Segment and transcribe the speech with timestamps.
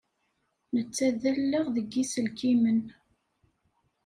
[0.75, 2.79] Netta d allaɣ deg yiselkimen.